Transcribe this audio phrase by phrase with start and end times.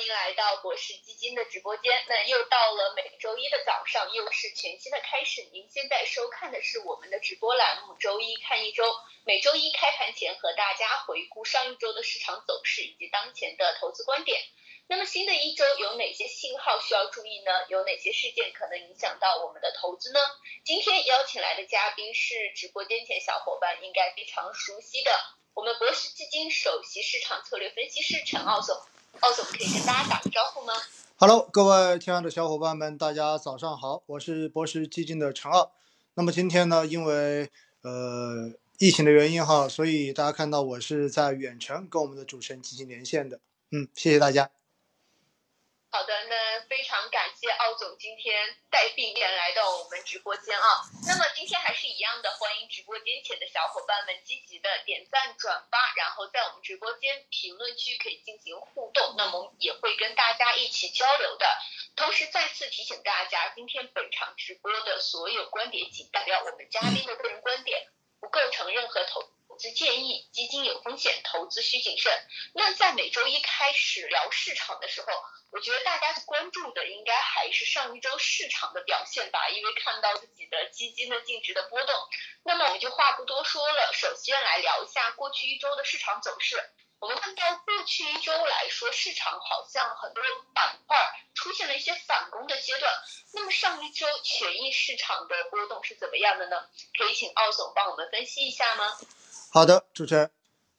[0.00, 1.92] 欢迎来到博士基金的直播间。
[2.08, 5.42] 那又到了每周一的早上，又是全新的开始。
[5.52, 8.82] 您现在收看的是我们的直播栏目《周一看一周》，
[9.26, 14.40] 每周一开盘前和大家回顾上一周的市场走势以及当前的投资观点。
[14.88, 17.52] 那么新的一周有哪些信号需要注意呢？
[17.68, 20.20] 有哪些事件可能影响到我们的投资呢？
[20.64, 25.12] 今天邀请来的嘉宾是直播间前小伙伴应该非常熟悉的，
[25.52, 28.80] 我们博时基金首席市场策略分析师陈奥总。
[29.18, 30.72] 奥总可以跟大家打个招呼吗
[31.16, 35.72] ？Hello，各位亲爱的小伙伴们，大家早上好，我是博时基金的陈奥。
[36.14, 37.50] 那么今天呢，因为
[37.82, 43.40] 呃疫情的原因哈，所以大家看到我是在远程跟我们的主持人进行连线的。
[43.72, 44.50] 嗯，谢谢大家。
[45.92, 50.86] 好的，那非常感谢奥总今天带病便来到我们直播间啊。
[51.04, 61.46] 那么今天还是一样的，欢迎直播间前的小伙伴们积极的点赞转发，然后在我们直播间评论区可以进行互动，那么也会跟大家一起交流的。
[61.96, 67.88] 同时再次提醒大家，今天本场直播的所有观点仅代表我们嘉宾的个人观点，
[68.20, 69.28] 不构成任何投。
[69.60, 72.10] 资建议，基金有风险，投资需谨慎。
[72.54, 75.06] 那在每周一开始聊市场的时候，
[75.52, 81.94] 我觉得大家关注的应该还是上一周市场的表现吧，因为看到自己的基金的净值的波动。
[82.42, 86.56] 那么我们就话不多说了，首先来聊一下过去一周的市场走势。
[86.98, 90.24] 我们看到过去一周来说，市场好像很多
[90.54, 90.96] 板块
[91.34, 92.90] 出现了一些反攻的阶段。
[93.34, 96.66] 那么上一周权益市场的波动是怎么样的呢？
[96.98, 98.96] 可以请奥总帮我们分析一下吗？
[99.52, 100.30] 好的，主持人。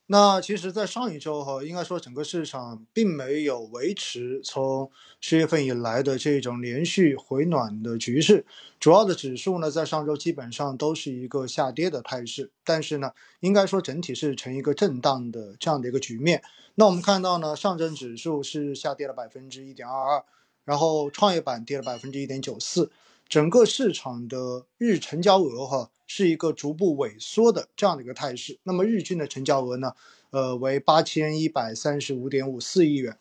[0.06, 8.46] 那其实，在上一周哈，应该说整个市场并没有维持从十月份以来的这种连续回暖的局势。
[8.80, 12.50] 主要的指数呢，在上周基本上都是一个下跌的态势。
[12.64, 16.42] 但是呢，应该说整体是呈一个震荡的这样的一个局面。
[16.76, 20.24] 那我们看到呢，上证指数是下跌了百分之一点二二，
[20.64, 22.90] 然后创业板跌了百分之一点九四。
[23.32, 28.58] 整个市场的日成交额哈是一个逐步萎缩的这样的一个态势。
[28.64, 29.94] 那么日均的成交额呢，
[30.28, 33.16] 呃为八千一百三十五点五四亿元。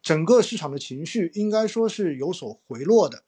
[0.00, 3.24] 整个市场的情绪应该说是有所回落的。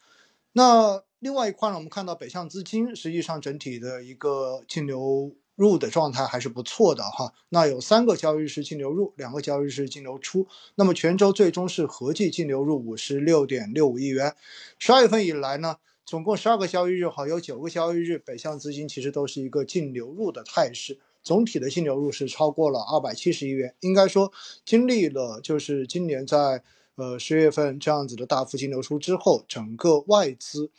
[0.52, 7.32] 那另外一块呢，我们看到北向资金实际上整体的一个净流入的状态还是不错的哈。
[7.48, 10.46] 那有三个交易日是净流入，两个交易日是净流出。
[10.76, 14.36] 那么全周最终是合计净流入五十六点六五亿元。
[14.78, 15.78] 十二月份以来呢？
[16.10, 23.76] 总共十二个交易日，哈，有九个交易日北向资金其实都是一个净流入的态势，总体的净流入是超过了二百七十亿元。
[23.78, 24.32] 应该说，
[24.64, 26.64] 经历了就是今年在
[26.96, 30.72] 呃十月份这样子的大幅净流出之后，整个外资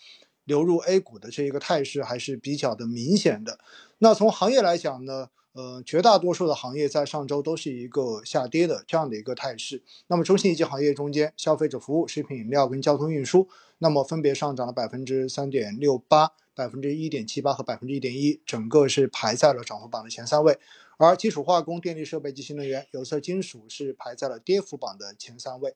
[0.44, 3.58] 流入 A 股的这一个态势还是比较的明显的。
[4.00, 5.30] 那从行业来讲呢？
[5.54, 9.84] 呃，绝大多数的行业在上周都是一个下跌的这样的一个态势。
[10.08, 20.58] 那么中性一级行业中间，消费者服务、食品饮料跟交通运输，那么分别上涨了百分之三点六八、百分之一点七八和百分之一点一，整个是排在了涨幅榜的前三位。
[20.96, 25.76] 而基础化工、电力设备及新能源、有色金属是排在了跌幅榜的前三位。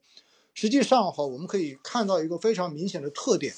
[0.53, 3.53] 实际上哈，我们可以看到一个非常明显的特点，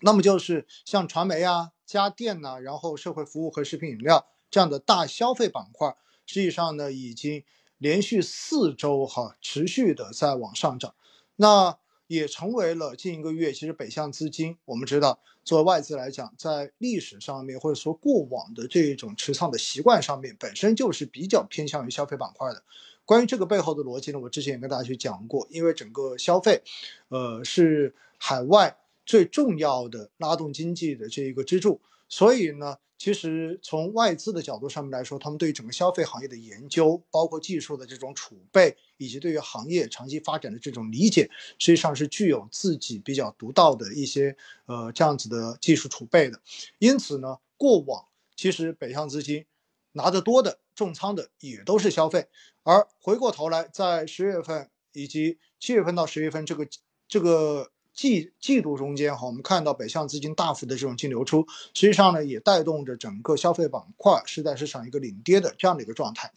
[0.00, 4.26] 那么就是像传媒啊、家电呐，然后社会服务和食品饮料。
[4.50, 5.96] 这样的大消费板块，
[6.26, 7.42] 实际上呢，已经
[7.78, 10.94] 连续四周哈持续的在往上涨，
[11.36, 22.62] 那也成为了近一个月，其实北向资金，我们知道，作为外资来讲，在历史上面或者说过往的这种持仓的习惯上面，本身就是比较偏向于消费板块的。
[23.04, 26.62] 关于这个背后的逻辑呢，我之前也跟大家去讲过，因为整个消费，
[27.08, 32.76] 呃，是海外最重要的拉动经济的这一个支柱，所以呢。
[32.98, 44.34] 其实从外资的角度上面来说，他们对整个消费行业的研究，包括技术的这种储备，以及对于行业长期发展的这种理解，实际上是具有自己比较独到的一些
[44.64, 46.40] 呃这样子的技术储备的。
[46.78, 49.44] 因此呢，过往其实北向资金
[49.92, 52.28] 拿得多的重仓的也都是消费，
[52.62, 56.66] 而回过头来在十月份以及七月份到十月份这个
[57.06, 57.70] 这个。
[57.96, 66.30] 季季度中间哈，我们看到北向资金大幅的这种净流出，实际上呢也带动着整个消费板块是在市场一个领跌的这样的一个状态。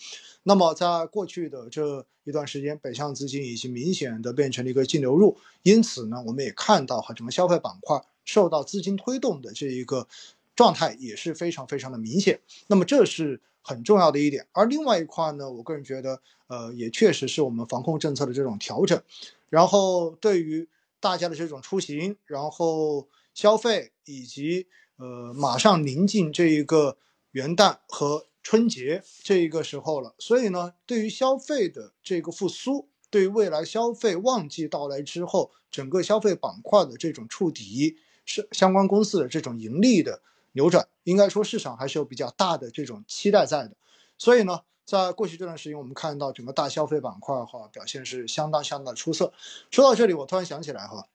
[0.44, 10.08] 那么在过去的这一段时间，北向资金已经明显的变成了一个净流入，因此呢，我们也看到哈整个消费板块受到资金推动的这一个
[10.56, 12.40] 状态也是非常非常的明显。
[12.68, 14.48] 那么这是很重要的一点。
[14.54, 19.02] 而另外一块呢，我个人觉得，呃，也确实是我们防控政策的这种调整，
[19.50, 20.70] 然后对于。
[21.00, 24.68] 大家的这种出行，然后消费，以及
[24.98, 26.98] 呃，马上临近这一个
[27.32, 40.22] 元旦和春节这一个时候了，所以呢，对于消费的这个复苏，对未来消费旺季到来之后，整个消费板块的这种触底，是相关公司的这种盈利的
[40.54, 43.76] 扭转，应该说市场还是有比较大的这种期待在的。
[44.18, 49.32] 所以呢，在过去这段时间，我们看到整个大消费板块哈表现是相当相当的出色。
[49.70, 51.08] 说到这里，我突然想起来哈，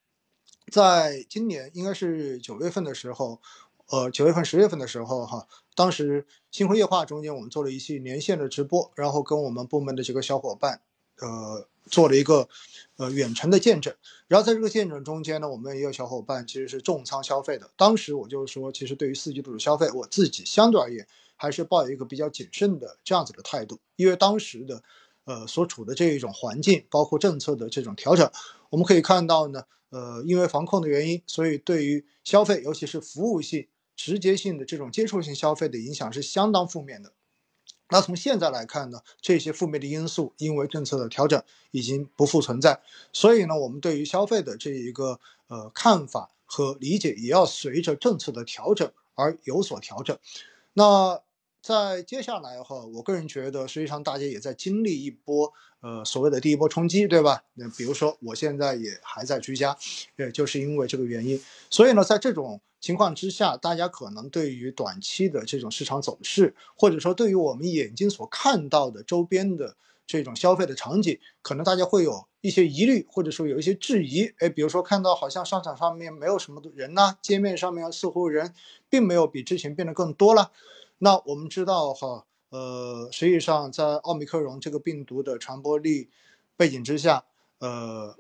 [0.70, 3.40] 在今年应该是九月份的时候，
[3.88, 10.80] 呃，九月份、十月份的时候哈，当时星辉夜话中间我们做了一期连线的直播，然后跟我们部门的几个小伙伴，
[11.18, 11.66] 呃。
[11.90, 12.48] 做了一个
[12.96, 13.94] 呃远程的见证，
[14.26, 17.68] 然后在这个见证中间呢，我们也有小伙伴其实是重仓消费的。
[17.76, 24.82] 当时我就说，其实对于四季度的消费，我自己相对而言还是抱有一个比较谨慎的这样子的态度，因为当时的
[25.24, 28.30] 呃所处的这一种环境，包括政策的这种调整，
[28.70, 33.66] 我们可以看到呢，呃，因为防控的原因，所以对于消费，尤其是服务性、
[33.96, 37.12] 直接性的这种接触性消费的影响是相当负面的。
[37.90, 41.40] 那从现在来看呢，这些负面的因素因为政策的调整
[41.70, 42.80] 已经不复存在，
[43.12, 50.18] 所以呢，我们对于消费的这一个呃看法和理解也要随着政策的调整而有所调整。
[50.72, 51.20] 那
[51.64, 55.50] 在接下来哈，我个人觉得实际上大家也在经历一波
[55.80, 57.42] 呃所谓的第一波冲击，对吧？
[57.54, 59.74] 那比如说我现在也还在居家，
[60.16, 61.40] 也就是因为这个原因，
[61.70, 62.60] 所以呢，在这种。
[62.82, 69.74] 情况之下，大家可能对于短期的这种市场走势，或者说对于我们眼睛所看到的周边的
[70.06, 74.30] 这种消费的场景，可能大家会有一些疑虑，或者说有一些质疑。
[74.36, 78.52] 哎，比如说看到好像商场上面没有什么人呐，街面上面似乎人
[78.90, 80.52] 并没有比之前变得更多了。
[81.04, 86.08] 那我们知道哈，呃，实际上在奥密克戎这个病毒的传播力
[86.56, 87.24] 背景之下，
[87.58, 88.16] 呃。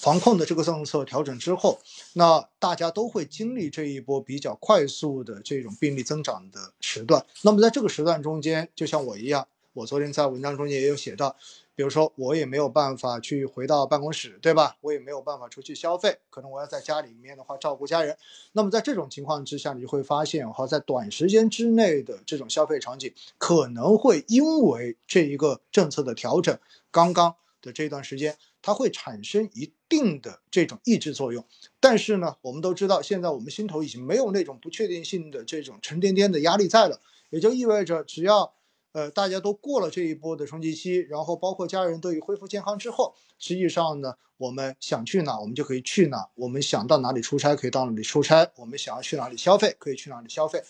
[0.00, 1.80] 防控的这个政策调整之后，
[2.12, 7.26] 那大家都会经历这一波比较快速的这种病例增长的时段。
[7.42, 11.34] 那么在这个时段中间，就像我一样，我昨天在文章中间也有写到，
[11.78, 14.76] 比如说我也没有办法去回到办公室，对吧？
[14.80, 18.18] 我也没有办法出去消费，可能我要在家里面的话照顾家人。
[18.50, 26.58] 那么在这种情况之下，你就会发现哈，在短时间之内的这种消费场景，可能会因为这一个政策的调整，
[26.90, 28.36] 刚刚的这段时间。
[28.60, 31.44] 它会产生一定的这种抑制作用，
[31.78, 38.52] 但是呢，我们都知道，现在我们心头已经没有那种不确定性的这种沉甸甸的压力在了，也就意味着，只要
[38.92, 50.62] 呃大家都过了这一波的冲击期，然后包括家人都已恢复健康之后，实际上呢，我们想去哪，我们就可以去哪；我们想到哪里出差，可以到哪里出差；我们想要去哪里消费，可以去哪里消费。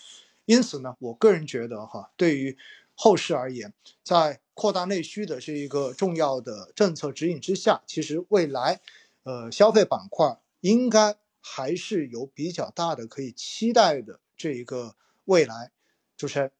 [0.45, 2.57] 因此呢，我个人觉得哈，对于
[2.95, 3.73] 后市而言，
[4.03, 8.81] 在扩大内需的这一个重要的政策指引之下，其实未来，
[9.23, 14.95] 呃，消费板块应该还是有比较大的可以期待的这一个
[15.25, 15.71] 未来。
[16.17, 16.51] 主持人。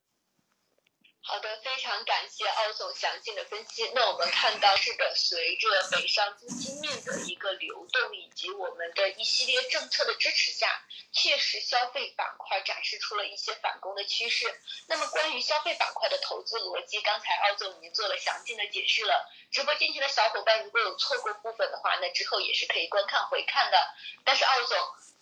[1.30, 3.88] 好的，非常感谢奥总详尽的分析。
[3.94, 10.82] 那我们看到是的，随着北上资金面的一个流动，以及我们的一系列政策的支持下，
[11.12, 14.60] 确实消费板块展示出了一些反攻的趋势。
[14.88, 19.30] 那么关于消费板块的投资逻辑，刚才奥总已经做了详尽的解释了。
[19.52, 23.78] 直播间前的小伙伴如果有错过部分的话，那之后也是可以观看回看的。
[24.26, 24.80] 但是奥总。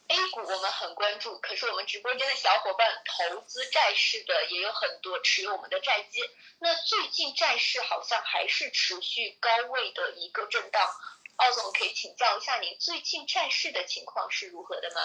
[0.07, 6.21] A 股我们很关注，可是我们直播间的小伙伴投资债市的也有很多，持有我们的债基。
[6.59, 10.81] 那最近债市好像还是持续高位的一个震荡，
[11.35, 15.01] 奥总可以请教一下您最近债市的情况是如何的吗？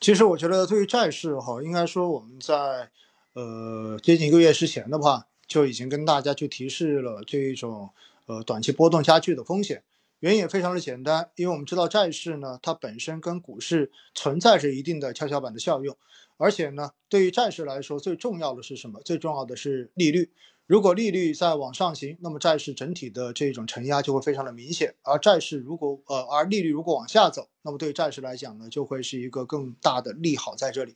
[0.00, 2.90] 其实我觉得对于债市哈，应该说我们在
[3.34, 7.90] 呃接近一个月之前的话，就已经跟大家去提示了这一种
[8.24, 9.84] 呃短期波动加剧的风险。
[10.20, 15.96] 原因也非常的简单，因为我们知道债市呢，它本身跟股市存在着一定的跷跷板的效用，
[16.38, 19.00] 而且呢，对于债市来说，最重要的是什么？
[19.02, 20.30] 最重要的是利率。
[20.66, 30.94] 如果利率在往上行，那么债市整体的这种承压就会非常的明显；而债市如果呃，而利率如果往下走，那么对债市来讲呢，就会是一个更大的利好在这里。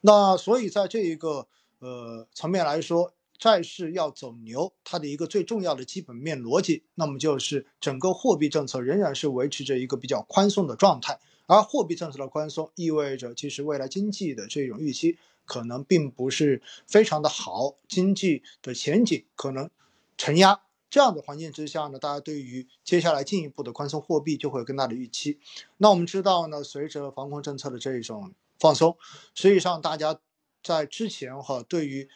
[0.00, 1.46] 那所以在这一个
[1.80, 3.12] 呃层面来说。
[3.40, 15.16] 债市要走牛，它的一个最重要的基本面逻辑，那么就是整个货币政策仍然是维持着一个比较宽松的状态，而货币政策的宽松意味着，其实未来经济的这种预期
[15.46, 19.70] 可能并不是非常的好，经济的前景可能
[20.18, 20.60] 承压。
[20.90, 25.38] 这样的环境之下呢，大家对于接下来进一步的宽松货币就会有更大的预期。
[25.78, 28.98] 那我们知道呢，随着防控政策的这种放松，
[29.34, 30.18] 实际上大家
[30.62, 32.08] 在之前哈对于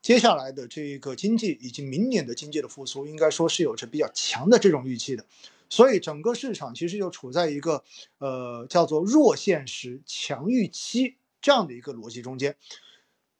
[0.00, 5.24] 接下来的这个经济以及明年的经济的复苏，应该说是有着比较强的这种预期的，
[5.68, 7.84] 所以整个市场其实就处在一个
[8.18, 12.56] 呃叫做弱现实强预期这样的一个逻辑中间。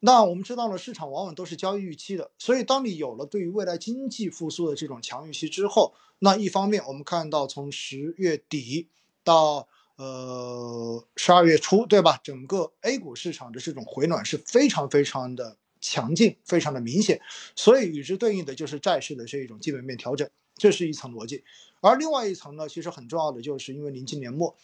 [0.00, 8.88] 那我们知道了，市场往往都是交易预期的，所以当你有了对于未来经济复苏的这种强预期之后，那一方面我们看到从十月底
[9.24, 12.20] 到呃十二月初，对吧？
[12.22, 15.56] 整个 A 股市场的这种回暖是非常非常的
[15.88, 17.20] 强劲，非常的明显，
[17.56, 21.42] 所以与之对应的就是债市的这一种基本面调整，这是一层逻辑。
[21.80, 24.54] 而另外一层呢，其实很重要的就是因为临近年末，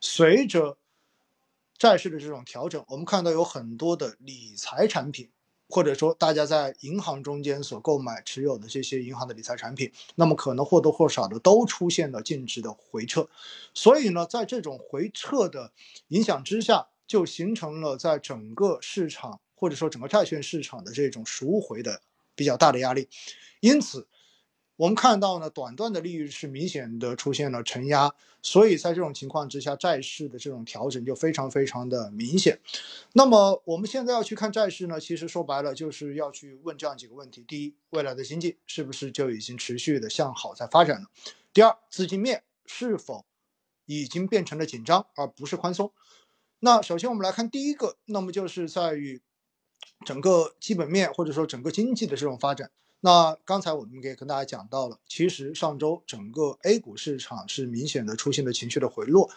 [0.00, 0.76] 随着
[1.78, 5.30] 债市的这种调整，我们看到有很多的理财产品，
[5.68, 13.28] 或者说大家在银行中间所购买持有的这些银行的理财产品，那么可能或多或少的都出现了净值的回撤。
[13.72, 15.72] 所以呢，在这种回撤的
[16.08, 22.00] 影响之下，就形成了在整个市场或者说整个债券市场的这种赎回的
[22.34, 23.08] 比较大的压力。
[23.60, 24.06] 因此，
[24.76, 32.60] 我们看到呢，短段的利率是明显的出现了承压，所以在这种情况之下，债市的这种调整就非常非常的明显。
[33.12, 41.08] 那么我们现在要去看债市呢，其实说白了就是要去问这样几个问题：第一，未来的经济是不是就已经持续的向好在发展了？
[41.52, 43.24] 第二，资金面是否
[43.86, 45.92] 已经变成了紧张而不是宽松？
[46.58, 49.22] 那首先我们来看第一个，那么就是在于
[50.04, 52.70] 整个基本面或者说整个经济的这种发展。
[53.00, 59.28] 那刚才我们也跟大家讲到了，其实上周整个 A 股市场是明显的出现了情绪的回落，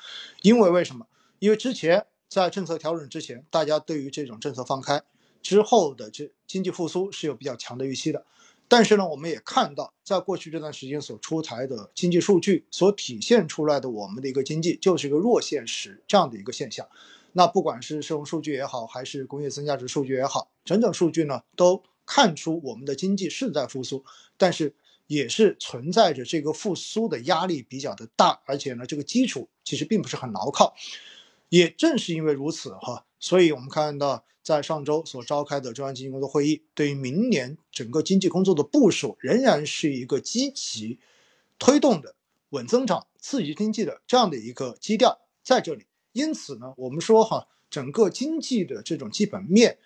[0.41, 1.05] 因为为什么？
[1.39, 5.03] 因为之前在政策调整之前，大家对于这种政策放开
[5.41, 8.25] 之后的这经济复苏是有比较强的预期的。
[8.69, 16.87] 但是呢，我们也看到，在过去这段时间所出台的经济数据所体现出来的我们的一个经济就是一个弱现实这样的一个现象。
[17.37, 21.83] 那不管是社融数据也好，还是工业增加值数据也好，整整数据呢都。
[22.09, 24.05] 看出我们的经济是在复苏，
[24.37, 24.73] 但是
[25.07, 30.73] 也是存在着这个复苏的压力比较的大，而且呢，这个基础其实并不是很牢靠。
[31.49, 40.99] 也正是因为如此哈，所以我们看到在上周所召开的中央经济工作会议，对于明年整个经济工作的部署，仍然是一个积极
[41.59, 42.15] 推动的
[42.51, 45.86] 稳增长、刺激经济的这样的一个基调在这里。
[46.17, 49.77] 因此呢，我们说哈，整个经济的这种基本面。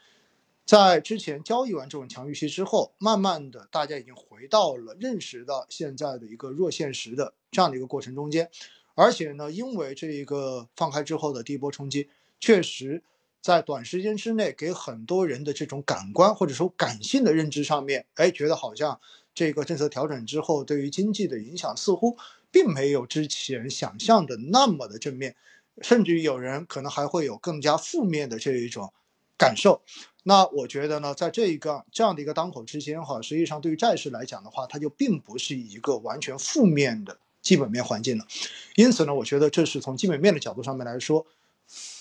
[0.63, 8.49] 在之前交易完这种强预期之后，慢慢的大家已经回到了认识到现在的一个弱现实的这样的一个过程中间，
[8.95, 12.07] 而且呢，因为这一个放开之后的第一波冲击，
[12.39, 13.03] 确实
[13.41, 19.01] 在短时间之内给很多人的这种感官或者说感性的认知上面，哎，觉得好像
[19.33, 22.15] 这个政策调整之后对于经济的影响似乎
[22.49, 25.35] 并没有之前想象的那么的正面，
[25.81, 28.93] 甚至于有人可能还会有更加负面的这一种
[29.37, 29.81] 感受。
[30.23, 38.27] 那我觉得呢，在这一个这样的一个当口之间哈，实际上对于债市来讲的话，它就并不是一个完全负面的基本面环境了。
[38.75, 41.25] 因此呢，我觉得这是从基本面的角度上面来说，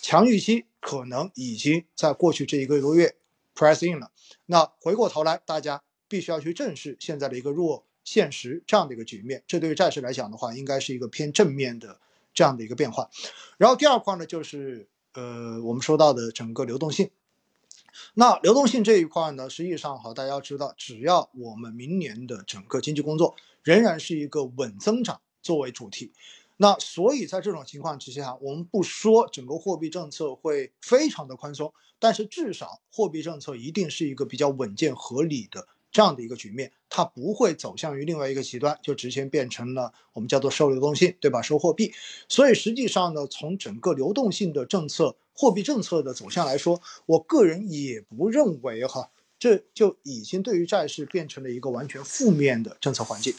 [0.02, 3.14] 强预期可能已经在过去这一个多月
[3.54, 4.10] press in 了。
[4.44, 9.42] 那回过头来，大家必须要去正视现在的一个弱现实这样的一个局面。
[9.46, 11.98] 这对于债市来讲的话，应该是一个偏正面的
[12.34, 13.10] 这样的一个变化。
[13.58, 17.10] 然后第二块呢，就是呃，我们说到的整个流动性。
[18.14, 23.34] 那流动性这一块呢，实际上哈，大家要知道，只要我们明年的整个经济工作
[23.64, 26.12] 仍然是一个稳增长作为主题，
[26.56, 35.66] 那所以在这种情况之下，我们不说整个货币政策会非常的宽松，但是至少货币政策一定是一个比较稳健合理的。
[35.92, 41.42] 这样的一个局面，它不会走向于另外一个极端，就直接变成了我们叫做收流动性，对吧？
[41.42, 41.92] 收货币。
[42.28, 53.34] 所以实际上呢，从整个流动性的政策、货币政策的走向来说，我个人也不认为哈，这就已经对于债市变成了一个完全负面的政策环境。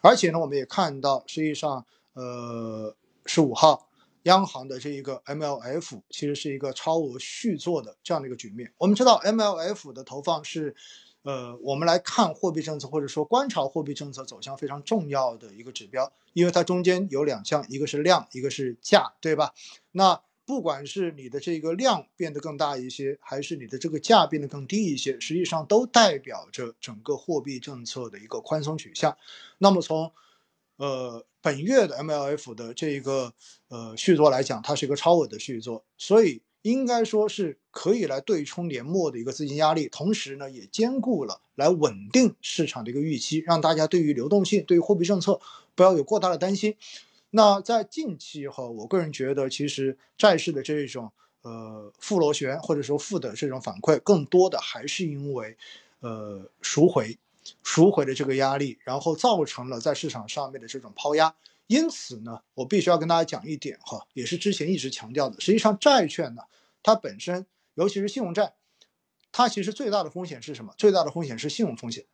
[0.00, 3.88] 而且呢，我们也看到，实际上，呃，十五号
[4.24, 8.72] 央行的这一个 MLF 其实是一个超额续作的这样的一个局面。
[8.78, 10.74] 我们知道 MLF 的投放是。
[11.22, 19.54] 呃，我们来看货币政策，或者说观察货币政策走向非常重要的一个指标，因为它中间有两项，一个是量，一个是价，对吧？
[19.92, 29.16] 那不管是你的这个量变得更大一些，还是你的这个价变得更低一些，实际上都代表着整个货币政策的一个宽松取向。
[29.58, 30.12] 那么从
[30.76, 33.32] 呃本月的 MLF 的这个
[33.68, 36.42] 呃续作来讲，它是一个超额的续作，所以。
[36.62, 45.40] 应该说是可以来对冲年末的一个资金压力，同时呢，也兼顾了来稳定市场的一个预期，让大家对于流动性、对于货币政策
[45.74, 46.76] 不要有过大的担心。
[47.30, 51.10] 那在近期哈，我个人觉得，其实债市的这种
[51.42, 55.56] 呃负螺旋或者说负的这种反馈，更多的还是因为
[56.00, 57.18] 呃赎回、
[57.62, 61.34] 赎回的这个压力，然后造成了在市场上面的这种抛压。
[61.72, 65.40] 因此呢，我必须要跟大家讲一点哈，也是之前一直强调的。
[65.40, 66.42] 实际上，债券呢，
[66.82, 68.52] 它本身，尤其是信用债，
[69.32, 70.74] 它其实最大的风险是什么？
[70.76, 72.04] 最大的风险是信用风险。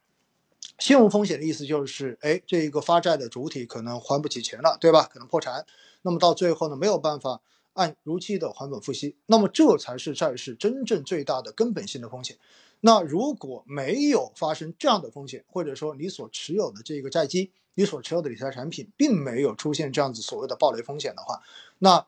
[0.78, 5.10] 信用风险的意思就是，哎，这一个发债的主体可能还不起钱了，对吧？
[5.12, 5.66] 可能破产，
[6.02, 7.40] 那么到最后呢，没有办法
[7.72, 12.38] 按如期的还本付息，那么这才是债市真正最大的根本性的风险。
[12.82, 21.40] 那如果没有发生这样的风险，或者说你所持有的这个债基，你所持有的理财产品并没有出现这样子所谓的暴雷风险的话，
[21.78, 22.04] 那。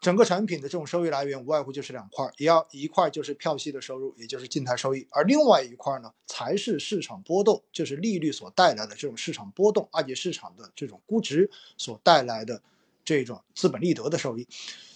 [0.00, 12.60] 整个产品的这种收益来源无外乎就是两块，一要一块就是票息的收入，也就是静态收益，而另外一块呢，才是市场波动，就是利率所带来的这种市场波动，二级市场的这种估值所带来的
[13.04, 14.48] 这种资本利得的收益。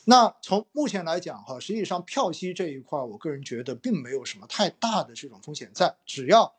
[0.07, 6.53] 那从目前来讲哈，实际上票息这一块，我个人觉得并没有什么太大的这种风险在，只要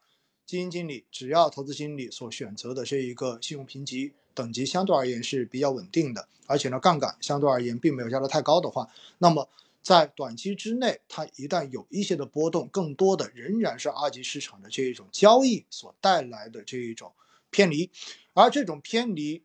[0.47, 4.13] 基金经理，只要投资经理所选择的这一个信用评级。
[4.33, 8.87] 等级相对而言是比较稳定的，而且呢，杠杆相对而言并没有加得太高的话，
[9.17, 9.49] 那么
[9.81, 17.11] 在短期之内，它一旦有一些的波动，更多的仍然是二级市场的这一种交易所带来的这一种
[17.49, 17.89] 偏离，
[18.33, 19.41] 而这种偏离，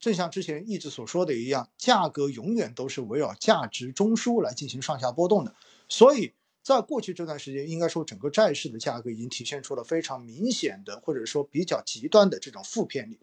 [0.00, 5.54] 正像之前一直所说的一样，价格永远都是围绕价值中枢来进行上下波动的，
[5.86, 6.32] 所以
[6.76, 13.18] 在过去这段时间，应该说整个债市的价格已经体现出了非常明显的，或者说比较极端的这种负偏离，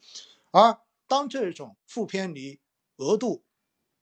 [0.52, 0.78] 而。
[1.10, 2.60] 当这种负偏离
[2.98, 3.42] 额度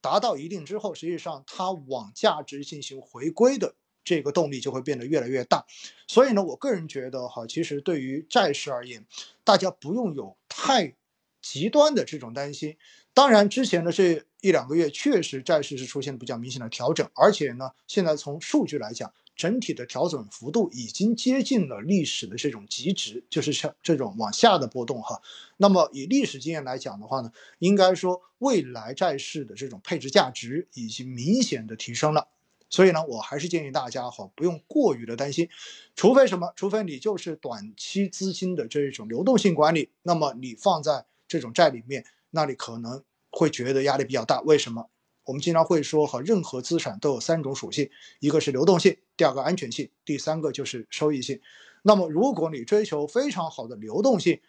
[0.01, 5.67] 达到一定之后，实际上它往价值进行回归的这个动力就会变得越来越大。
[6.07, 9.05] 所以呢，我个人觉得哈，其实对于债市而言，
[9.43, 10.95] 大家不用有太
[11.43, 12.75] 极端的这种担心。
[13.13, 19.13] 当然，之前的这一两个月确实债市是出现比较明显的调整，而且呢，现在从数据来讲。
[19.35, 25.21] 整体的调整幅度已经接近了历史的这种极值，就是像这种往下的波动哈。
[25.57, 32.27] 那么以历史经验来讲的话呢，应该说未来债市的这种配置价值已经明显的提升了。
[32.69, 35.47] 所以呢，我还是建议大家哈，不用过于的担心，
[35.95, 36.51] 除非什么？
[36.55, 44.41] 除非你就是短期资金的这种流动性管理，那么你放在这种债里面，那你可能会觉得压力比较大。
[44.41, 44.89] 为什么？
[45.25, 51.41] 我们经常会说，哈，任何资产都有三种属性，一个是流动性，第二个安全性，第三个就是收益性。
[51.81, 54.39] 那么，如果你追求非常好的流动性，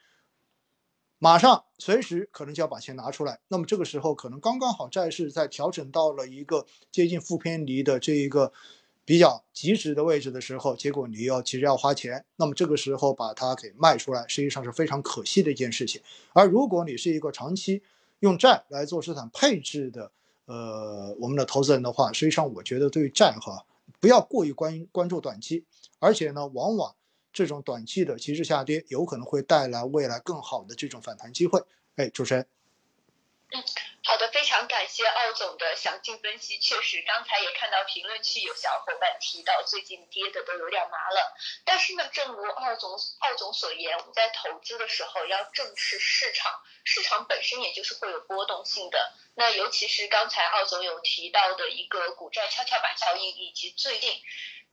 [1.18, 8.52] 马上随时可能就要把钱拿出来，那么这个时候可能刚刚好债市在调整到了一个接近负偏离的这一个
[9.06, 16.02] 比较极值的位置的时候，结果你要急着要花钱，那么这个时候把它给卖出来，实际上是非常可惜的一件事情。
[16.34, 17.82] 而如果你是一个长期
[18.20, 20.12] 用债来做资产配置的，
[20.46, 23.66] 呃，我们的投资人的话，实际上我觉得对于债哈，
[24.00, 25.64] 不要过于关关注短期，
[25.98, 26.94] 而且呢，往往
[27.32, 31.62] 这种短期的极致下跌，有可能会带来未来更好的这种反弹机会。
[31.96, 32.46] 哎，主持人。
[33.52, 33.62] 嗯，
[34.02, 36.58] 好的，非常感谢奥总的详尽分析。
[36.58, 41.32] 确实，刚才也看到评论区有小伙伴提到，最近跌的都有点麻了。
[41.64, 49.14] 但是呢，正如奥总奥总所言，我们在投资的时候要正视市场，市场本身也就是会有波动性的。
[49.36, 54.20] 那尤其是刚才奥总有提到的一个股债跷跷板效应，以及最近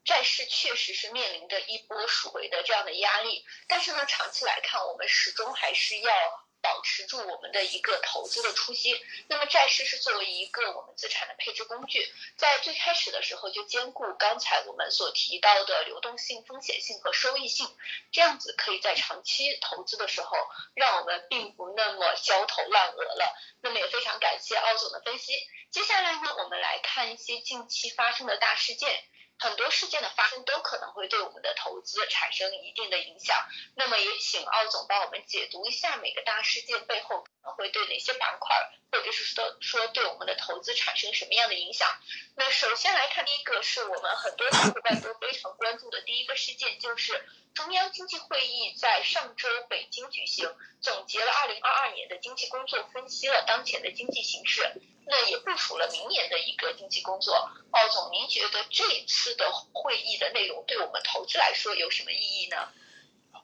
[0.04, 3.46] 债市确实是面临着一波赎回的这样的压力。
[3.68, 6.43] 但是呢，长期来看，我们始终还是要。
[6.64, 8.98] 保持住我们的一个投资的初心。
[9.28, 17.68] 那么债市是作为一个我们资产的配置工具，在最开始的时候就兼顾刚才我们所提到的流动性、风险性和收益性，
[18.12, 20.38] 这样子可以在长期投资的时候
[20.74, 23.38] 让我们并不那么焦头烂额了。
[23.62, 25.34] 那么也非常感谢奥总的分析。
[25.70, 29.04] 接下来呢，我们来看一些近期发生的大事件。
[29.40, 33.36] 很多事件的发生都可能会对我们的投资产生一定的影响，
[33.76, 38.56] 那么也请奥总帮我们解读一下每个大事件背后会对哪些板块，
[38.92, 41.88] 或者是说说对我们的投资产生什么样的影响。
[42.36, 54.82] 那首先来看第一个是我们很多小伙伴都非常关注的第一个事件，就是中央经济会议在上周北京举行，总结了二零二二年的经济工作，分析了当前的经济形势。
[55.06, 57.52] 那也部署了明年的一个经济工作。
[57.70, 62.70] 鲍总，您觉得这次的会议的内容对我们投资来说有什么意义呢？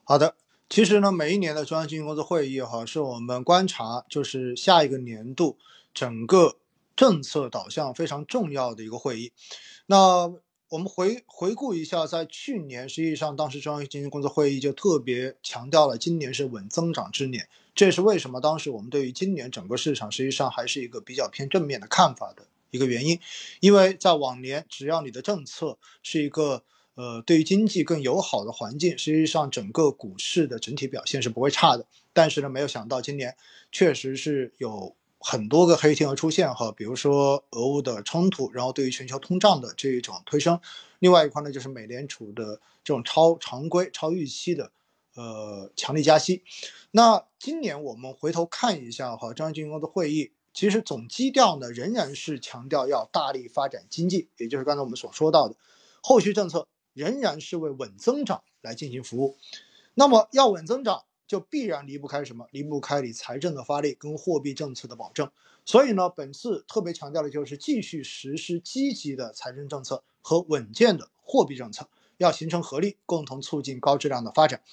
[0.05, 0.33] 好的，
[0.69, 5.57] 其实呢，每一年的中央经济工作会议哈，是我们观察就是下一个年度
[5.95, 6.57] 整个
[6.95, 9.31] 政策导向非常重要的一个会议。
[9.87, 10.31] 那
[10.69, 17.49] 我们回回顾一下，在去年，实际上当时中央经济工作会议就特别强调了，今年是稳增长之年。
[17.73, 23.19] 这也是为什么当时我们对于今年整个市场实际上还是一个比较偏正面的看法的一个原因。
[23.59, 26.63] 因为在往年，只要你的政策是一个
[26.99, 31.85] 呃对于经济更友好的环境，实际上整个股市的整体表现是不会差的。
[32.11, 33.37] 但是呢，没有想到今年
[33.71, 34.95] 确实是有。
[35.21, 40.57] 很多个黑天鹅出现哈，比如说俄乌的冲突，然后对于全球通胀的这一种推升，
[40.99, 44.71] 另外一块呢就是美联储的这种超常规、超预期的
[45.15, 46.43] 呃强力加息。
[46.91, 55.55] 那今年我们回头看一下哈，中央金融的会议，其实总基调呢仍然是强调要大力发展经济，也就是刚才我们所说到的，
[56.01, 59.37] 后续政策仍然是为稳增长来进行服务。
[59.93, 61.03] 那么要稳增长。
[61.29, 62.47] 就必然离不开什么？
[62.49, 65.29] 离不开你财政的发力跟货币政策的保证。
[65.63, 74.63] 所以呢，本次特别强调的就是继续实施积极的财政政策和稳健的货币政策，要形成合力，共同促进高质量的发展。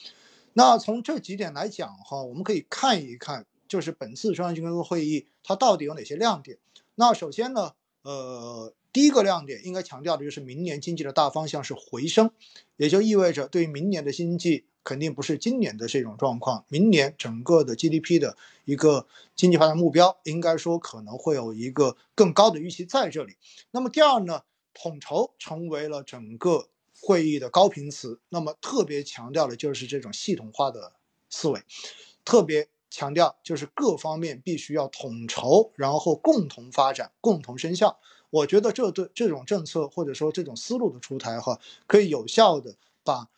[0.55, 6.57] 那从这几点来讲哈，我们可以看一看，就是本次中央经济会议它到底有哪些亮点。
[6.95, 12.31] 那首先呢，呃，第一个亮点应该强调的就是明年经济的大方向是回升，
[12.79, 14.65] 也就意味着对于明年的经济。
[14.83, 23.35] 肯定不是今年的这种状况，明年整个的 GDP 的一个经济发展目标，应该说可能会有一个更高的预期在这里。
[23.73, 30.95] 那么第二呢，统筹成为了整个会议的高频词，那么特别强调的就是这种系统化的
[31.29, 31.61] 思维，
[32.25, 37.99] 特别强调就是各方面必须要统筹，然后共同发展，共同生效。
[38.31, 43.29] 我觉得这对这种政策或者说这种思路的出台哈，可以有效的把。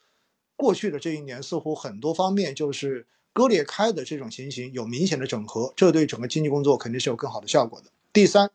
[0.61, 7.93] 过去的这一年，似乎很多方面就是割裂开的这种情形有明显的整合，这对整个经济工作肯定是有更好的效果的。
[8.13, 8.51] 第三，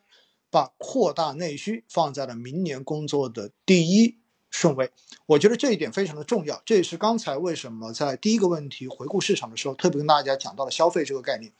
[0.49, 4.17] 把扩大内需放在了明年工作的第一
[4.49, 4.91] 顺位，
[5.27, 6.61] 我觉得这一点非常的重要。
[6.65, 11.53] 这也是刚才为什么在第一个问题回顾市场的时候，特别跟大家讲到了消费这个概念。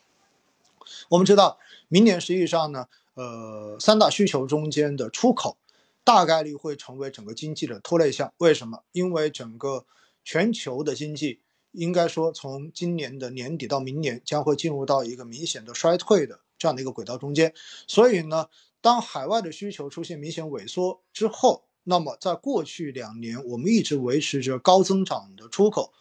[1.08, 1.58] 我们知道，
[1.88, 5.58] 明年实际上呢，呃，三大需求中间的出口
[6.04, 8.34] 大概率会成为整个经济的拖累项。
[8.38, 8.84] 为什么？
[8.91, 9.86] 因为整个
[10.23, 11.39] 全球的经济
[11.71, 17.54] 应该说，从今年的年底到明年，将会进入到一个明显的衰退的这样的一个轨道中间。
[17.88, 18.47] 所以呢，
[18.82, 25.93] 当海外的需求出现明显萎缩之后，那么在过去两年，我们一直维持着高增长的出口，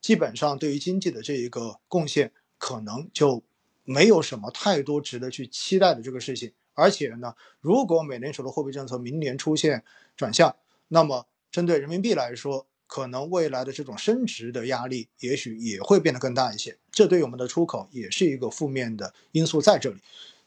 [0.00, 3.42] 基本上对于经济的这一个贡献，可能就
[3.84, 6.52] 没有什么太多值得去期待的这个事情。
[6.74, 9.84] 而且呢，如果美联储的货币政策明年出现
[10.16, 10.56] 转向，
[10.88, 19.96] 那么针对人民币来说，可能未来的这种升值的压力，也许也会变得更大一些，这对我们的出口也是一个负面的因素在这里。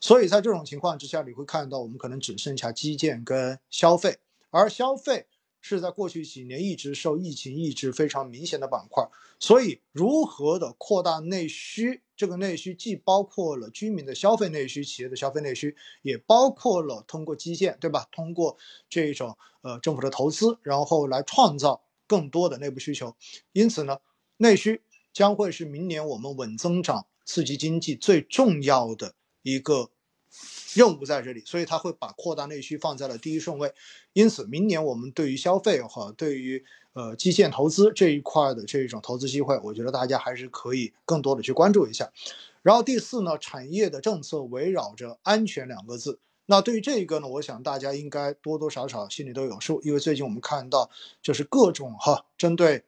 [0.00, 4.18] 所以在这种情况之下，你会看到我们可能只剩下基建跟消费，
[4.50, 5.26] 而消费
[5.68, 9.08] 是在过去几年一直受疫情抑制非常明显的板块。
[9.40, 18.06] 所以，如何的扩大内需，这个内需既包括了居民的消费内需、企业的消费内需，也包括了通过基建，对吧？
[18.12, 18.56] 通过
[18.88, 21.82] 这种呃政府的投资，然后来创造。
[22.08, 23.16] 更多的内部需求，
[23.50, 23.98] 因此呢，
[24.36, 24.80] 内需
[25.12, 29.90] 将会是明年我们稳增长、刺激经济最重要的一个
[30.74, 33.72] 任务在这里，所以它会把扩大内需放在了第一顺位。
[34.12, 42.12] 因此，明年我们对于消费和对于呃基建投资这一块的这种投资机会，我觉得大家还是可以更多的去关注一下。
[42.62, 46.18] 然后第四呢，产业的政策围绕着安全两个字。
[46.46, 50.90] 那对于这一个呢，我想大家应该多多少少心里都有数，因为最近我们看到，
[51.22, 52.84] 就是各种哈针对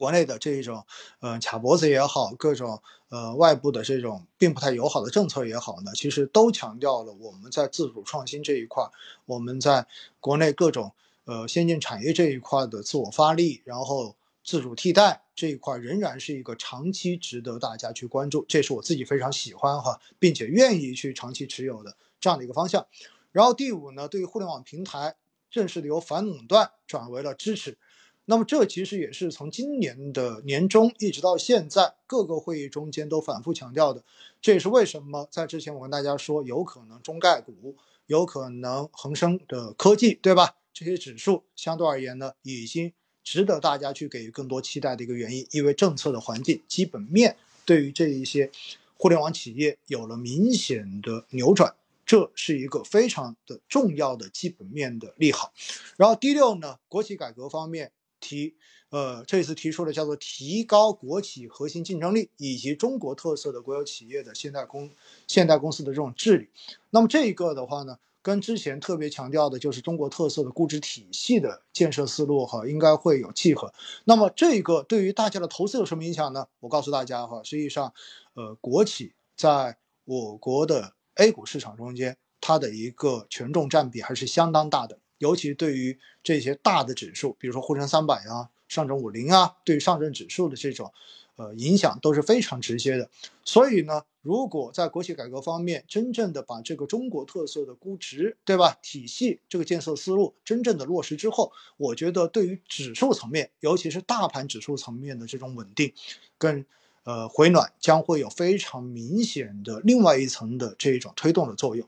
[0.00, 0.86] 国内的这一种，
[1.20, 8.82] 呃卡脖子也好，各种呃外部的这种并不太友好的政策也好呢，其实都强调了我们在自主创新这一块，
[9.26, 9.86] 我们在
[10.18, 10.94] 国内各种
[11.26, 21.94] 呃先进产业这一块的自我发力，然后自主替代这一块仍然是一个长期值得大家去关注，这是我自己非常喜欢哈，并且愿意去长期持有的。
[22.18, 22.86] 这样的一个方向，
[23.32, 25.16] 然后第五呢，对于互联网平台
[25.50, 27.78] 正式的由反垄断转为了支持，
[28.26, 34.04] 那么这其实也是从今年的年中一直到现在各个会议中间都反复强调的，
[34.40, 37.74] 这也是为什么在之前我跟大家说有可能中概股，
[38.06, 40.56] 有可能恒生的科技，对吧？
[40.72, 42.92] 这些指数相对而言呢，已经
[43.24, 48.50] 值得大家去给予更多期待的一个原因，因为政策的环境基本面对于这一些
[48.96, 51.74] 互联网企业有了明显的扭转。
[52.06, 55.52] 这是一个非常的重要的基本面的利好，
[55.96, 58.54] 然后第六呢，国企改革方面提，
[58.90, 64.90] 呃，这次提出了叫做提高国企核心竞争力以及中国特色的国有企业的现代公
[65.26, 66.48] 现代公司的这种治理。
[66.90, 73.72] 那么这一个的话呢，跟之前特别强调的就是中国特色的估值体系的建设思路哈，应该会有契合。
[74.04, 76.46] 那么这个对于大家的投资有什么影响呢？
[76.60, 77.92] 我告诉大家哈，实际上，
[78.34, 80.92] 呃，国企在我国的。
[81.16, 90.92] A 股市场中间，它的一个权重占比还是相当大的，尤其对于这些大的指数，比如说沪深三百啊、上证五零啊，对于上证指数的这种
[91.36, 93.08] 呃影响都是非常直接的。
[93.44, 98.78] 所以呢，如果在国企改革方面真正的把这个中国特色的估值，对吧？
[98.82, 105.92] 体系这个建设思路真正的落实之后，我觉得对于指数层面，尤其是大盘指数层面的这种稳定，
[106.38, 106.64] 跟
[107.04, 111.86] 呃回暖将会有非常明显的另外一层的这种推动的作用。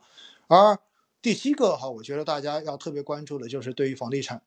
[0.48, 0.78] 而
[1.22, 4.42] 第七个哈，我觉得大家要特别关注的就是对于房地产。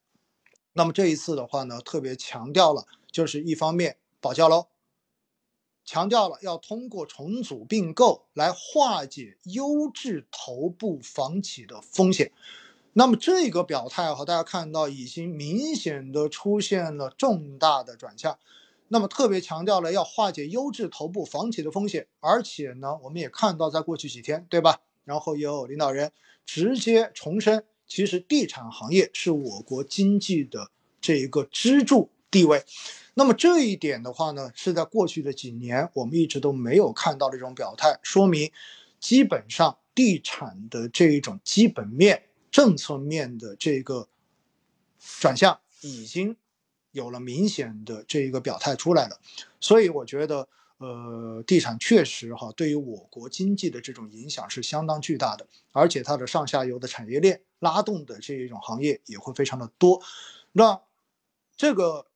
[0.73, 4.67] 那么这一次的话呢，特别强调了，就是一方面保交楼，
[5.85, 12.33] 强调了要通过重组并购来化解优质头部房企的风险。
[12.91, 18.37] 那么这个表态哈，大家看到已经明显的出现了重大的转向。
[18.89, 24.81] 那么特别强调了要化解优质头部房企的风险，而且呢，我们也看到在过去几天，对吧？
[25.05, 26.11] 然后有领导人
[26.45, 27.65] 直接重申。
[27.87, 32.63] 其实地产行业是我国经济的这一个支柱地位，
[33.13, 38.51] 那么这一点的话呢，是在过去的几年我们一直都没有看到的这种表态，说明
[38.99, 44.07] 基本上地产的这一种基本面、政策面的这个
[45.19, 46.35] 转向已经
[46.91, 49.19] 有了明显的这一个表态出来了，
[49.59, 50.47] 所以我觉得。
[50.77, 60.01] 呃，地产确实哈，对于我国经济的这种影响是相当巨大的，而且它的上下游的产业链拉动的这一种行业也会非常的多。
[60.51, 60.81] 那
[61.55, 62.07] 这个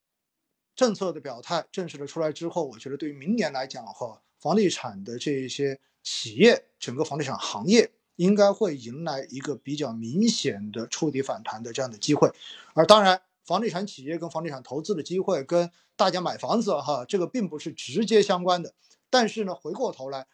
[0.76, 12.30] 政策的表态正式的出来之后，我觉得对于明年来讲哈，房地产的这一些企业，整个房地产行业应该会迎来一个比较明显的触底反弹的这样的机会。
[12.74, 18.74] 而当然，房地产企业跟房地产投资的机会跟大家买房子哈，这个并不是直接相关的，
[19.10, 20.28] 但是呢，回过头来，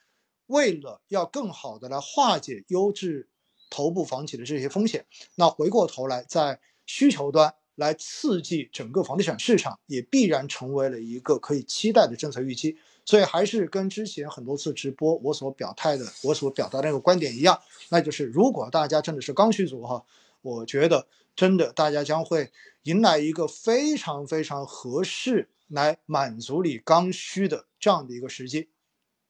[0.45, 3.29] 为了要更好的来化解优质
[3.71, 12.77] 头部房企的这些风险，那回过头来在需求端来刺激整个房地产市场，也必然成为了一个可以期待的政策预期。
[13.03, 20.05] 所以还是跟之前很多次直播我所表态的，我所表达那个观点一样，那就是如果大家真的是刚需族哈，
[20.43, 22.51] 我觉得真的大家将会
[22.83, 25.49] 迎来一个非常非常合适。
[25.67, 28.69] 来满足你刚需的这样的一个时机，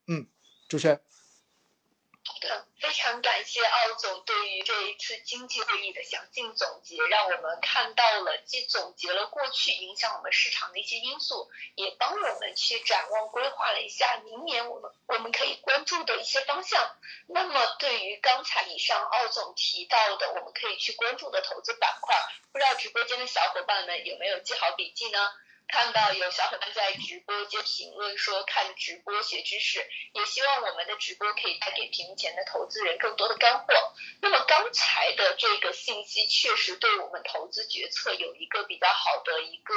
[0.08, 0.28] 嗯，
[0.68, 1.02] 主持人。
[2.28, 16.98] 好的，非常感谢奥总对于这一次经济会议的详尽总结，让我们看到了既总结了过去影响我们市场的一些因素，也帮我们去展望规划了一下明年我们我们可以关注的一些方向。
[17.28, 22.16] 那么对于刚才以上奥总提到的我们可以去关注的投资板块，
[22.52, 25.20] 不知道直播间的小伙伴们有没有记好笔记呢？
[25.68, 33.66] 看到有小伙伴在直播间评论说看直播学知识，也希望我们的直播可以带给屏幕前的投资人更多的干货。
[34.22, 39.74] 那么刚才的这个信息确实对我们投资决策有一个比较好的一个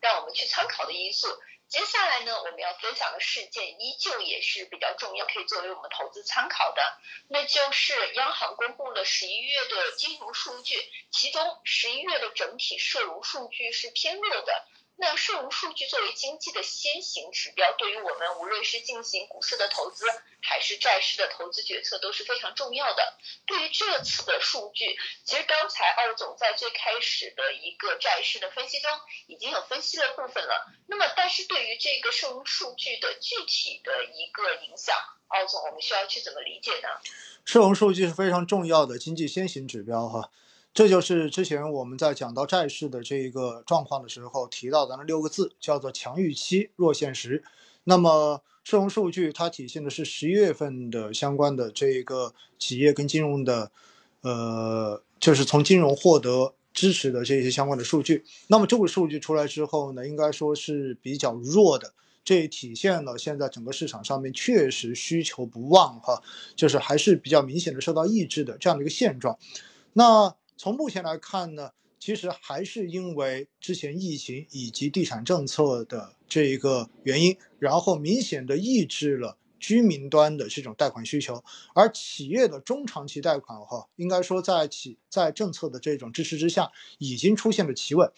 [0.00, 1.28] 让我们去参考的因素。
[1.68, 6.80] 接下来呢，我们要分享的事件依旧也是比较重要，可以作为我们投资参考的，
[7.28, 14.68] 那就是央行公布了十一月的金融数据，其中十一月的整体社融数据是偏弱的。
[14.98, 20.06] 那社融数据作为经济的先行指标，对于我们无论是进行股市的投资，
[20.40, 23.14] 还是债市的投资决策都是非常重要的。
[23.46, 28.90] 对于这次的数据，其实刚才二总在最开始的一个债市的分析中
[29.26, 30.72] 已经有分析了部分了。
[30.86, 34.96] 那么，但是对于这个社融数据的具体的一个影响，
[35.28, 36.88] 二总我们需要去怎么理解呢？
[37.44, 40.30] 社融数据是非常重要的经济先行指标，哈。
[40.76, 47.42] 这就是之前我们在讲到债市的这一个状况的时候提到的那六个字，叫做强预期，弱现实。
[47.84, 53.70] 那么社融数据它体现的是十一月份的相关的这一个企业跟金融的，
[54.20, 58.22] 呃，就是从金融获得支持的这些相关的数据。
[58.48, 66.22] 那么这个数据出来之后呢，应该说是比较弱的，这体现了现在整个市场上面确实需求不旺哈，
[66.54, 69.38] 就是还是比较明显的受到抑制的这样的一个现状。
[69.94, 81.42] 那从目前来看呢，其实还是因为之前疫情以及地产政策的这一个原因，然后明显的抑制了居民端的这种贷款需求，
[81.74, 88.10] 而企业的中长期贷款哈，应该说在企在政策的这种支持之下，已经出现了企稳。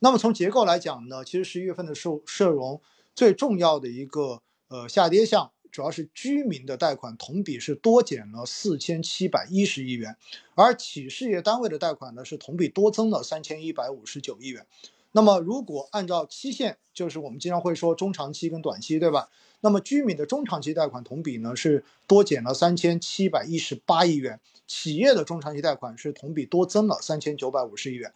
[0.00, 2.80] 那么从结构来讲呢，其实十一月份的社社融
[3.14, 5.52] 最重要的一个呃下跌项。
[5.74, 10.16] 主要是居民的贷款同比是多减了四千七百一十亿元，
[10.54, 14.64] 而企事业单位的贷款呢是同比多增了三千一百五十九亿元。
[15.10, 19.28] 那么如果按照期限，就是我们经常会说中长期跟短期，对吧？
[19.62, 28.12] 那么居民的中长期贷款同比呢是多减了三千七百一十八亿元，企业的中长期贷款是同比多增了三千九百五十亿元。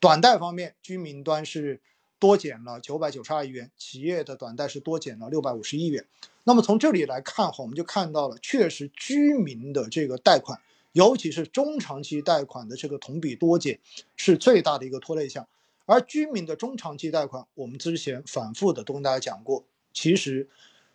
[0.00, 1.82] 短贷方面，居民端是
[2.18, 6.06] 多减了九百九十二亿元，企业的短贷是多减了六百五十亿元。
[6.44, 10.60] 那么从这里来看哈，我们就看到了，确实居民的这个贷款，
[10.92, 13.80] 尤其是中长期贷款的这个同比多减，
[14.16, 15.46] 是最大的一个拖累项。
[15.84, 20.48] 而居民的中长期贷款，我们之前反复的都跟大家讲过，其实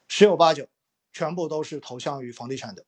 [0.08, 0.68] 十有八九
[1.14, 2.84] 全部都是投向于房地产的，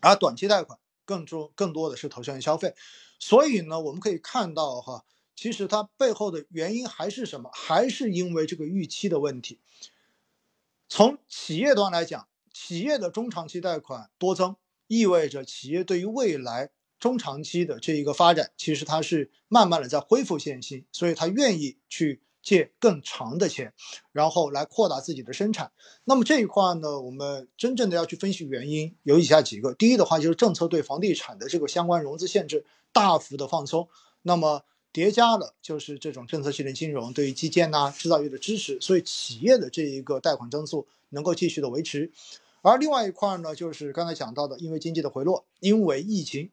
[0.00, 2.74] 而短期贷款更多更多的是投向于消费。
[3.18, 5.04] 所以呢，我们可以看到哈，
[5.36, 7.50] 其实它背后的原因还是什么？
[7.52, 9.58] 还是因为这个预期的问题。
[10.88, 14.54] 从企业端来讲，企业的中长期贷款多增，
[14.86, 16.70] 意味着企业对于未来
[17.00, 23.74] 中长期的这一个发展，其实它是慢慢的在恢复信心，所以它愿意去借更长的钱，
[24.12, 25.72] 然后来扩大自己的生产。
[26.04, 29.74] 那么这一块呢，我们真正的要去分析原因，有以下几个。
[29.74, 33.88] 第一的话就是政策对房地产的这个相关融资限制大幅的放松，
[34.22, 34.62] 那么。
[34.94, 42.12] 叠加了就是这种政策性的金融对于基建呐、制造业的支持，所以企业的这一个贷款增速能够继续的维持。
[42.62, 46.48] 而另外一块呢，就是刚才讲到的，因为经济的回落，因为疫情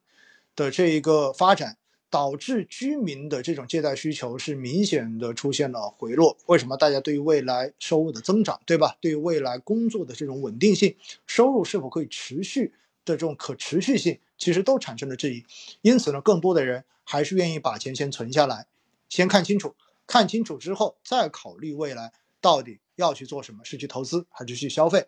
[0.56, 1.78] 的这一个发展，
[2.10, 6.36] 导致居民的这种借贷需求是明显的出现了回落。
[6.48, 6.76] 为什么？
[6.76, 8.98] 大家对于未来收入的增长，对吧？
[9.00, 10.96] 对于未来工作的这种稳定性，
[11.28, 12.74] 收入是否可以持续
[13.06, 15.46] 的这种可持续性，其实都产生了质疑。
[15.82, 16.84] 因此呢，更多的人。
[17.04, 18.68] 还是愿意把钱先存下来，
[19.10, 19.76] 先看清楚，
[20.08, 25.08] 看清楚之后再考虑未来到底要去做什么，是去投资还是去消费。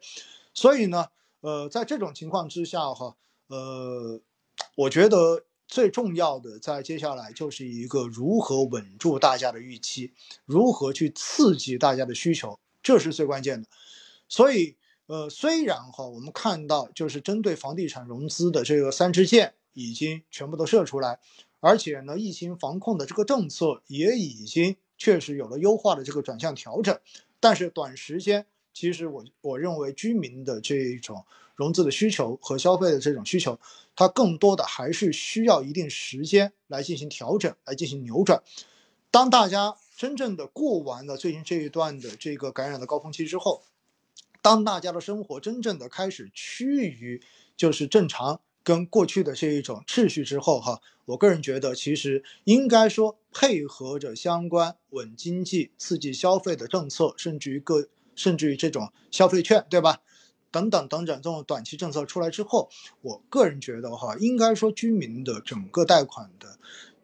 [0.54, 1.08] 所以呢，
[1.42, 3.16] 呃，在这种情况之下哈，
[3.48, 4.20] 呃，
[4.76, 10.12] 我觉得最重要的在接下来就是一个如何稳住大家的预期，
[10.46, 13.70] 如何去刺激大家的需求，这是最关键的。
[14.28, 14.76] 所以，
[15.08, 21.20] 呃，虽然哈，我们看到就是针对房地产融资的这个三支箭已经全部都射出来。
[21.60, 27.00] 而且呢，疫情防控的这个政策也已经确实有了优化的这个转向调整，
[27.40, 33.58] 但是短时间，其实我我认为居民的这种融资的需求和消费的这种需求，
[33.96, 38.44] 它更多的还是需要一定时间来进行调整，来进行扭转。
[39.10, 43.64] 当大家真正的过完了最近这一段的这个感染的高峰期之后，
[44.44, 47.20] 当大家的生活真正的开始趋于
[47.58, 48.42] 就是正常。
[48.66, 60.00] 跟过去的这一种秩序之后，哈，我个人觉得，其实应该说配合着相关稳经济、刺激消费的政策，甚至于各，甚至于这种消费券，对吧？
[60.50, 62.70] 等等等等，这种短期政策出来之后，
[63.02, 66.58] 我个人觉得，哈，应该说居民的整个贷款的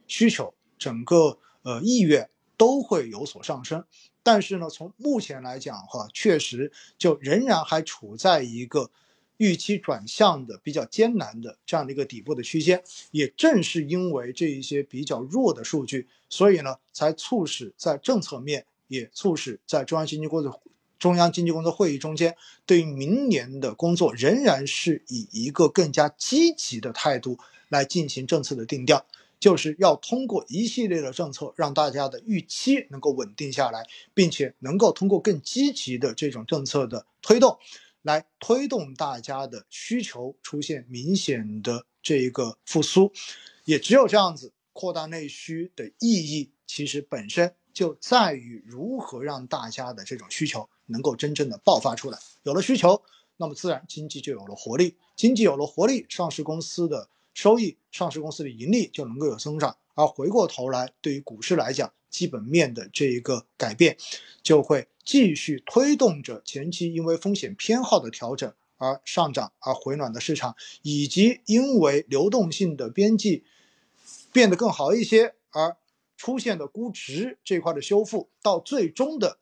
[0.07, 3.83] 需求，整个呃意愿都会有所上升。
[4.29, 8.91] 但是呢，从目前来讲，哈，确实就仍然还处在一个。
[9.37, 20.61] 预期转向的比较艰难的这样的一个底部的区间，也正是因为这一些比较弱的数据，所以呢，才促使在政策面，也促使在中央经济工作
[20.99, 27.39] 中央经济工作会议中间，对于明年的工作仍然是以一个更加积极的态度
[27.69, 29.05] 来进行政策的定调，
[29.39, 37.57] 就是要通过一系列的政策，让大家的预期能够稳定下来，并且能够通过更积极的这种政策的推动。
[38.01, 43.11] 来推动大家的需求出现明显的这一个复苏，
[43.65, 52.17] 也只有这样子扩大内需的意义，其实本身就在于如何让大家的这种需求能够真正的爆发出来。
[52.43, 53.03] 有了需求，
[53.35, 59.77] 那么自然经济就有了活力，经济有了活力，上市公司的收益、上市公司的盈利就能够有增长。
[59.95, 63.95] 而回过头来，对于股市来讲，基本面的这一个改变，
[64.43, 73.45] 就会继续推动着前期因为风险偏好的调整而上涨而回暖的市场，以及因为流动性的边际
[74.33, 75.77] 变得更好一些而
[76.17, 79.37] 出现的估值这块的修复，到最终的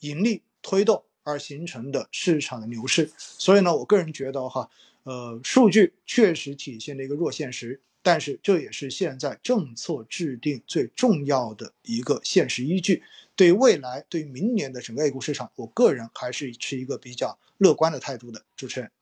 [0.00, 3.10] 盈利推动而形成的市场的牛市。
[3.16, 4.68] 所以呢，我个人觉得哈，
[5.08, 7.80] 呃，数据确实体现了一个弱现实。
[8.02, 13.02] 但是这也是现在政策制定最重要的一个现实依据。
[13.34, 18.44] 对未来，对明年的整个 A 股市场，我个人还是持一个比较乐观的态度的。
[18.54, 18.92] 主持人。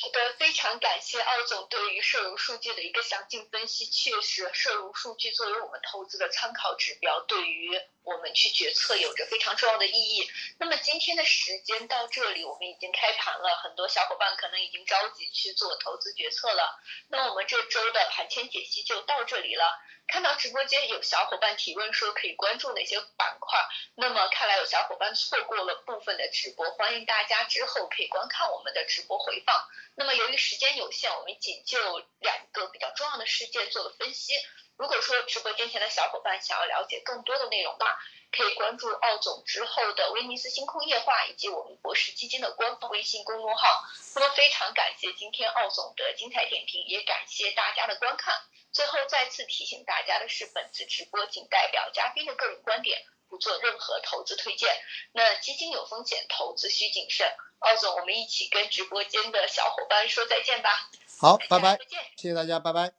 [0.00, 3.84] 好的，非常感谢奥总对于社融数据的一个详尽分析。
[3.84, 7.70] 确实，社融数据作为我们投资的参考指标，对于
[8.08, 10.30] 我们去决策有着非常重要的意义。
[10.58, 16.80] 那么今天的时间到这里，我们已经开盘了，很多小伙伴可能已经着急去做投资决策了。
[17.08, 19.64] 那我们这周的盘前解析就到这里了。
[20.06, 23.60] 看到直播间有小伙伴提问说可以关注哪些板块，
[23.94, 29.68] 那么看来有小伙伴错过了部分的直播，欢迎大家之后可以观看我们的直播回放。
[29.96, 31.78] 那么由于时间有限，我们仅就
[32.20, 34.32] 两个比较重要的事件做了分析。
[34.78, 37.98] 如果说直播间前的小伙伴想要了解更多的内容的话，
[38.30, 43.84] 可以关注奥总之后的威尼斯星空夜话以及我们博时基金的官方微信公众号。
[44.14, 48.40] 那么非常感谢今天奥总的精彩点评，也感谢大家的观看。
[48.70, 54.70] 最后再次提醒大家的是，本次直播仅代表嘉宾的个人观点，不做任何投资推荐。
[55.12, 57.34] 那基金有风险，投资需谨慎。
[57.58, 60.88] 奥总，我们一起跟直播间的小伙伴说再见吧。
[61.18, 61.98] 好，拜拜，再见。
[62.16, 62.97] 谢谢大家，拜拜。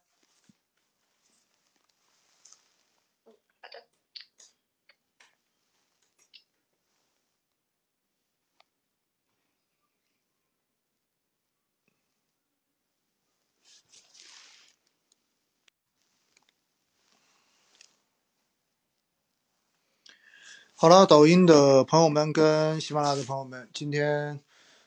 [20.82, 24.39] 好了，抖音的朋友们跟喜马拉雅的朋友们，今天，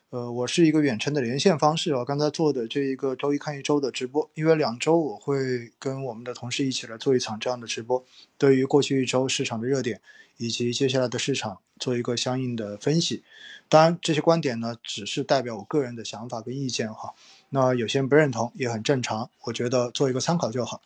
[0.08, 2.02] 呃，我是一个远程的连线方式啊。
[2.02, 8.02] 刚才做的这一个周一看一周的直播，因为两周我会跟我们的同事一起来做一场这样的直播，
[8.38, 10.00] 对于过去一周市场的热点
[10.38, 13.22] 以及接下来的市场做一个相应的分析。
[13.68, 17.12] 当然，这些观点呢，只是代表我个人的想法跟意见哈。
[17.50, 20.80] 那有些人不认同也很正常，我觉得做一个参考就好。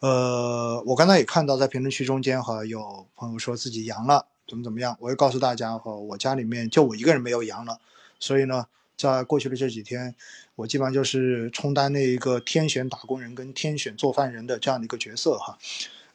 [0.00, 7.78] 呃，我刚才也看到在评论区中间哈，有朋友说自己阳了，怎么怎么样，我也告诉大家哈，我家里面就我一个人没有阳了，
[8.20, 8.66] 所以呢，
[8.98, 10.14] 在过去的这几天，
[10.56, 15.56] 我基本上就是充当那一个天选打工人跟天选做饭人的这样的一个角色哈。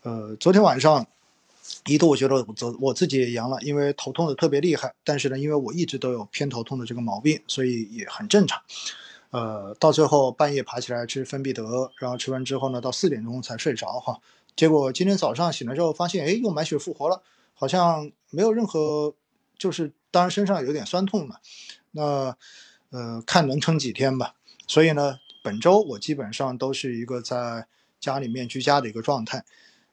[0.03, 1.07] 呃，昨天晚上
[1.87, 8.61] 一度我觉得我自我自己也阳了，因为头痛的特别厉害，但是呢，因为我一直都有偏头痛的这个毛病，所以也很正常。
[9.31, 14.19] 呃，到最后半夜爬起来吃芬必得，然后吃完之后呢，到四点钟才睡着哈。
[14.55, 17.21] 结果今天早上醒来之后发现，哎，又满血复活了，
[17.53, 19.13] 好像没有任何，
[19.57, 21.37] 就是当然身上有点酸痛嘛。
[21.91, 22.35] 那
[22.89, 24.33] 呃，看能撑几天吧。
[24.67, 27.67] 所以呢，本周我基本上都是一个在
[27.99, 29.45] 家里面居家的一个状态。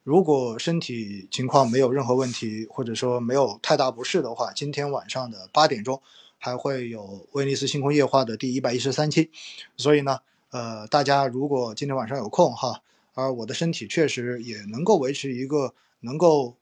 [0.02, 6.00] 如果身体情况没有任何问题，或者说没有太大不适的话，今天晚上的八点钟。
[6.46, 9.32] 还会有威尼斯星空夜话的第一百一十三期，
[9.76, 10.20] 所以呢，
[10.52, 12.82] 呃，大家如果今天晚上有空哈，
[13.14, 16.54] 而我的身体确实也能够维持一个能够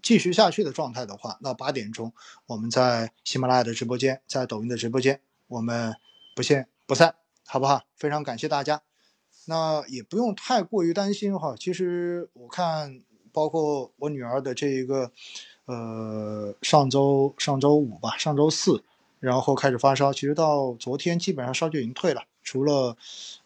[0.00, 2.14] 继续下去的状态的话，那八点钟
[2.46, 5.94] 我们在喜马拉雅的直播间，在抖音的直播间，我们
[6.34, 7.14] 不见不散，
[7.46, 7.82] 好不好？
[7.94, 8.80] 非常感谢大家，
[9.44, 11.54] 那也不用太过于担心哈。
[11.58, 15.12] 其实我看，包括我女儿的这一个，
[15.66, 18.82] 呃，上周上周五吧，上周四。
[19.22, 22.96] 然后开始发烧，其实到昨天基本上烧就已经退了，除了，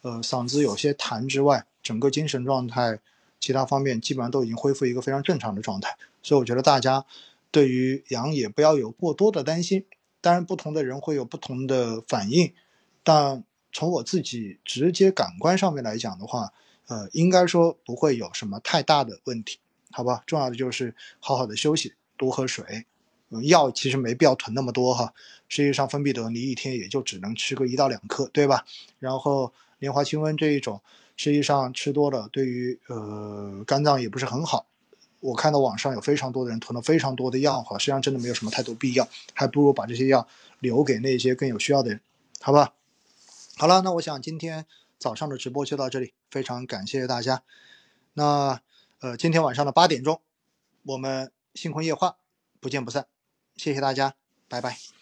[0.01, 2.99] 呃嗓子有些痰之外，整个精神状态，
[3.39, 5.95] 其他方面基本上都已经恢复一个非常正常的状态。
[6.23, 7.05] 所以我觉得大家
[7.51, 9.85] 对于阳也不要有过多的担心。
[10.23, 12.55] 当然，不同的人会有不同的反应，
[13.03, 16.55] 但从我自己直接感官上面来讲的话，
[16.89, 19.59] 呃，应该说不会有什么太大的问题，
[19.91, 20.23] 好吧？
[20.27, 22.87] 重要的就是好好的休息，多喝水。
[23.43, 25.13] 药其实没必要囤那么多哈，
[25.49, 28.65] 实际上芬必得你一天也就只能吃个一到两克，对吧？
[28.99, 30.81] 然后莲花清瘟这一种，
[31.17, 34.67] 实际上吃多了对于呃肝脏也不是很好。
[35.21, 40.29] 我看到网上有非常多的人囤了非常多的药哈，实际上真的没有什么太多必要，还不如把这些药
[40.61, 42.01] 留给那些更有需要的人，
[42.41, 42.75] 好吧？
[43.57, 44.67] 好了，那我想今天
[44.99, 47.43] 早上的直播就到这里，非常感谢大家。
[48.13, 48.61] 那
[49.01, 50.21] 呃今天晚上的八点钟，
[50.85, 52.17] 我们星空夜话
[52.61, 53.07] 不见不散。
[53.57, 54.15] 谢谢大家，
[54.49, 54.96] 拜拜。